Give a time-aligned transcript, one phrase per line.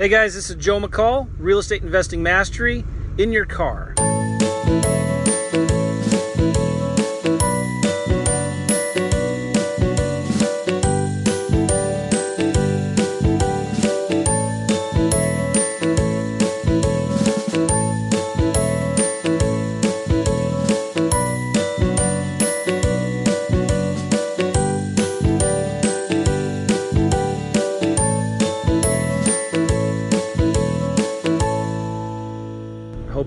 [0.00, 2.84] Hey guys, this is Joe McCall, Real Estate Investing Mastery
[3.18, 3.94] in your car.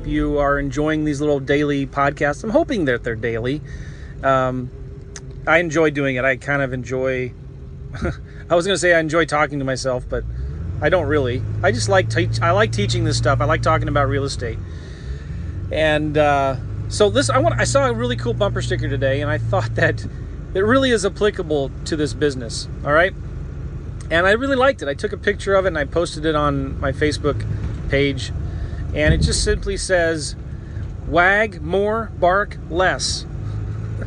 [0.02, 2.44] Hope you are enjoying these little daily podcasts.
[2.44, 3.62] I'm hoping that they're daily.
[4.24, 4.72] Um,
[5.46, 6.26] I enjoy doing it.
[6.26, 7.34] I kind of enjoy.
[8.50, 10.24] I was going to say I enjoy talking to myself, but
[10.82, 11.44] I don't really.
[11.62, 12.42] I just like teach.
[12.42, 13.42] I like teaching this stuff.
[13.42, 14.58] I like talking about real estate.
[15.72, 16.56] And uh,
[16.90, 17.60] so this, I want.
[17.60, 20.04] I saw a really cool bumper sticker today, and I thought that
[20.56, 22.68] it really is applicable to this business.
[22.84, 23.14] All right.
[24.10, 24.88] And I really liked it.
[24.88, 27.46] I took a picture of it and I posted it on my Facebook
[27.88, 28.34] page
[28.94, 30.36] and it just simply says
[31.08, 33.26] wag more, bark less.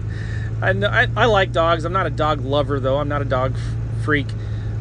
[0.63, 1.85] I, I, like dogs.
[1.85, 2.99] I'm not a dog lover, though.
[2.99, 3.55] I'm not a dog
[4.03, 4.27] freak.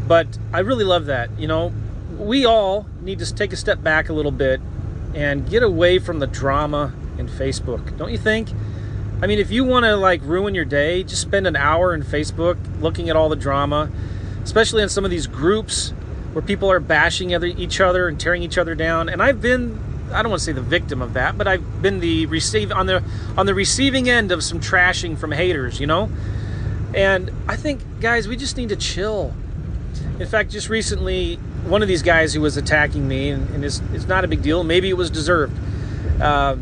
[0.08, 1.38] But I really love that.
[1.38, 1.74] You know,
[2.18, 4.62] we all need to take a step back a little bit
[5.14, 7.98] and get away from the drama in Facebook.
[7.98, 8.50] Don't you think?
[9.22, 12.04] I mean, if you want to like ruin your day, just spend an hour in
[12.04, 13.90] Facebook looking at all the drama,
[14.44, 15.92] especially in some of these groups
[16.34, 19.08] where people are bashing each other and tearing each other down.
[19.08, 19.80] And I've been
[20.14, 22.86] I don't want to say the victim of that, but I've been the receive on
[22.86, 23.04] the
[23.38, 26.10] on the receiving end of some trashing from haters, you know.
[26.96, 29.34] And I think, guys, we just need to chill.
[30.20, 33.82] In fact, just recently, one of these guys who was attacking me, and, and it's,
[33.94, 34.64] it's not a big deal.
[34.64, 35.58] Maybe it was deserved.
[36.22, 36.58] Uh,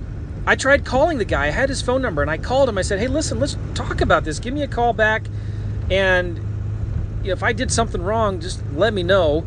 [0.45, 1.47] I tried calling the guy.
[1.47, 2.77] I had his phone number, and I called him.
[2.77, 4.39] I said, "Hey, listen, let's talk about this.
[4.39, 5.25] Give me a call back,
[5.89, 6.39] and
[7.23, 9.45] if I did something wrong, just let me know."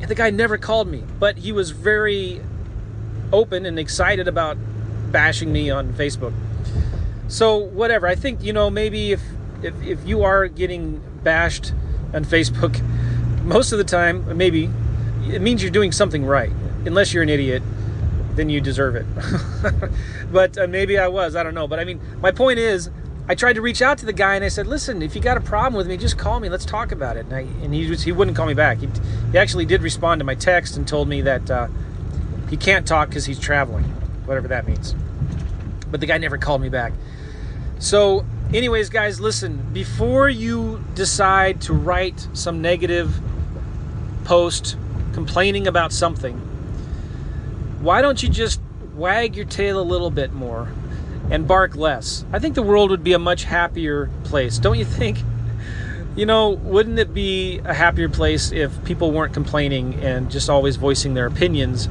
[0.00, 2.40] And the guy never called me, but he was very
[3.32, 4.56] open and excited about
[5.10, 6.32] bashing me on Facebook.
[7.28, 8.06] So whatever.
[8.06, 9.22] I think you know maybe if
[9.62, 11.72] if, if you are getting bashed
[12.12, 12.80] on Facebook,
[13.44, 14.70] most of the time maybe
[15.26, 16.52] it means you're doing something right.
[16.84, 17.62] Unless you're an idiot,
[18.34, 19.06] then you deserve it.
[20.32, 21.36] but uh, maybe I was.
[21.36, 21.68] I don't know.
[21.68, 22.90] But I mean, my point is,
[23.28, 25.36] I tried to reach out to the guy and I said, "Listen, if you got
[25.36, 26.48] a problem with me, just call me.
[26.48, 28.78] Let's talk about it." And, I, and he was, he wouldn't call me back.
[28.78, 28.88] He,
[29.30, 31.50] he actually did respond to my text and told me that.
[31.50, 31.68] Uh,
[32.52, 33.84] he can't talk because he's traveling,
[34.26, 34.94] whatever that means.
[35.90, 36.92] But the guy never called me back.
[37.78, 43.18] So, anyways, guys, listen, before you decide to write some negative
[44.24, 44.76] post
[45.14, 46.36] complaining about something,
[47.80, 48.60] why don't you just
[48.96, 50.70] wag your tail a little bit more
[51.30, 52.26] and bark less?
[52.34, 55.20] I think the world would be a much happier place, don't you think?
[56.14, 60.76] You know, wouldn't it be a happier place if people weren't complaining and just always
[60.76, 61.88] voicing their opinions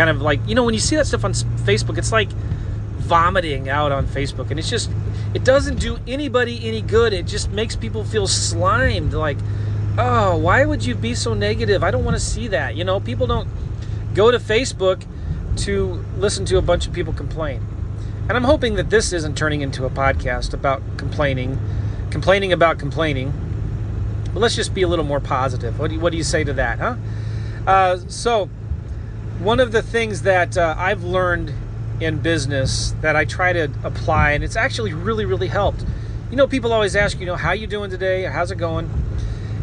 [0.00, 2.30] kind of like you know when you see that stuff on Facebook, it's like
[3.00, 4.90] vomiting out on Facebook, and it's just
[5.34, 7.12] it doesn't do anybody any good.
[7.12, 9.12] It just makes people feel slimed.
[9.12, 9.36] Like,
[9.98, 11.84] oh, why would you be so negative?
[11.84, 12.76] I don't want to see that.
[12.76, 13.46] You know, people don't
[14.14, 15.04] go to Facebook
[15.64, 17.60] to listen to a bunch of people complain.
[18.26, 21.58] And I'm hoping that this isn't turning into a podcast about complaining,
[22.10, 23.34] complaining about complaining.
[24.32, 25.78] But let's just be a little more positive.
[25.78, 26.96] What do you, what do you say to that, huh?
[27.66, 28.48] Uh, so,
[29.40, 31.52] one of the things that uh, I've learned
[31.98, 35.82] in business that I try to apply, and it's actually really, really helped.
[36.30, 38.24] You know, people always ask, you know, how you doing today?
[38.24, 38.90] How's it going?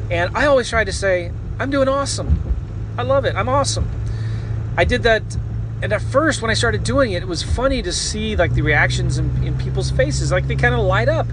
[0.09, 2.41] And I always try to say, I'm doing awesome.
[2.97, 3.35] I love it.
[3.35, 3.87] I'm awesome.
[4.75, 5.21] I did that,
[5.83, 8.63] and at first, when I started doing it, it was funny to see like the
[8.63, 11.27] reactions in, in people's faces, like they kind of light up.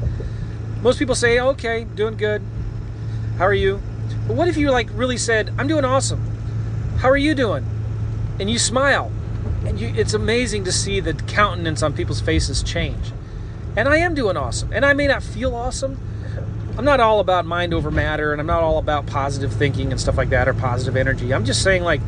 [0.82, 2.42] Most people say, okay, doing good.
[3.38, 3.80] How are you?
[4.28, 6.20] But what if you like really said, I'm doing awesome?
[6.98, 7.66] How are you doing?
[8.38, 9.10] And you smile.
[9.66, 13.12] And you, it's amazing to see the countenance on people's faces change.
[13.76, 14.72] And I am doing awesome.
[14.72, 15.98] And I may not feel awesome.
[16.76, 20.00] I'm not all about mind over matter and I'm not all about positive thinking and
[20.00, 21.32] stuff like that or positive energy.
[21.32, 22.00] I'm just saying like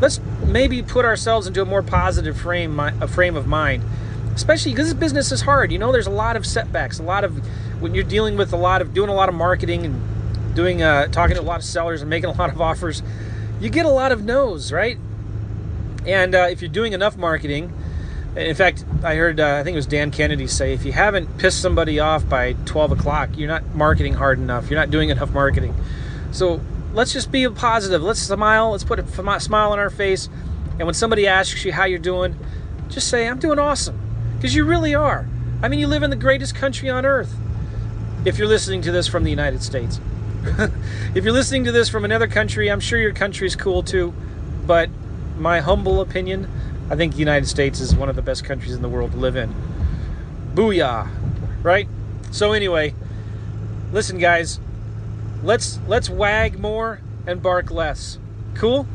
[0.00, 3.84] let's maybe put ourselves into a more positive frame a frame of mind.
[4.34, 5.70] Especially because this business is hard.
[5.70, 7.36] You know, there's a lot of setbacks, a lot of
[7.80, 11.08] when you're dealing with a lot of doing a lot of marketing and doing uh,
[11.08, 13.02] talking to a lot of sellers and making a lot of offers,
[13.60, 14.98] you get a lot of no's, right?
[16.06, 17.72] And uh, if you're doing enough marketing,
[18.36, 21.38] in fact, I heard, uh, I think it was Dan Kennedy say, if you haven't
[21.38, 24.70] pissed somebody off by 12 o'clock, you're not marketing hard enough.
[24.70, 25.74] You're not doing enough marketing.
[26.32, 26.60] So
[26.92, 28.02] let's just be positive.
[28.02, 28.70] Let's smile.
[28.70, 30.28] Let's put a smile on our face.
[30.78, 32.36] And when somebody asks you how you're doing,
[32.88, 33.98] just say, I'm doing awesome.
[34.36, 35.28] Because you really are.
[35.62, 37.34] I mean, you live in the greatest country on earth.
[38.24, 40.00] If you're listening to this from the United States.
[41.14, 44.14] if you're listening to this from another country, I'm sure your country's cool too
[44.70, 44.88] but
[45.40, 46.48] my humble opinion,
[46.90, 49.16] I think the United States is one of the best countries in the world to
[49.16, 49.54] live in.
[50.54, 51.08] Booyah,
[51.62, 51.88] right?
[52.30, 52.94] So anyway,
[53.92, 54.60] listen, guys,
[55.42, 58.18] let's let's wag more and bark less.
[58.54, 58.86] Cool.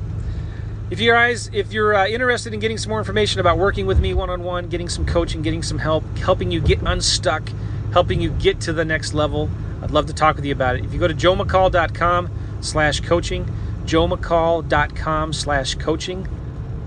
[0.91, 3.99] If you're guys, if you're uh, interested in getting some more information about working with
[3.99, 7.49] me one on one, getting some coaching, getting some help, helping you get unstuck,
[7.91, 9.49] helping you get to the next level,
[9.81, 10.85] I'd love to talk with you about it.
[10.85, 12.29] If you go to joemccall.com
[12.61, 13.49] slash coaching,
[13.85, 16.27] joemccall.com slash coaching,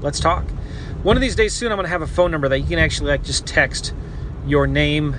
[0.01, 0.45] let's talk.
[1.03, 2.79] One of these days soon, I'm going to have a phone number that you can
[2.79, 3.95] actually like just text
[4.47, 5.17] your name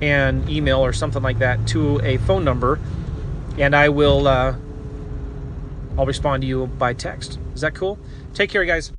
[0.00, 2.78] and email or something like that to a phone number,
[3.58, 4.54] and I will uh,
[5.98, 7.38] I'll respond to you by text.
[7.54, 7.98] Is that cool?
[8.34, 8.92] Take care, guys.